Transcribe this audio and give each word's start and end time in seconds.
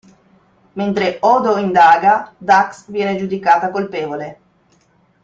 Mentre 0.81 1.19
Odo 1.21 1.57
indaga, 1.59 2.33
Dax 2.39 2.85
viene 2.89 3.15
giudicata 3.17 3.69
colpevole. 3.69 4.39